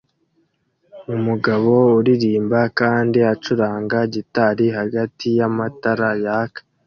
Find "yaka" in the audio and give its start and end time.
6.25-6.61